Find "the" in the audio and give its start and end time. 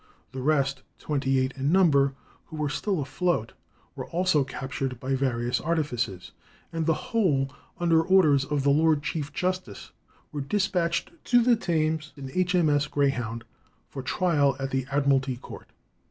0.31-0.41, 6.87-7.11, 8.63-8.71, 11.43-11.55, 14.71-14.87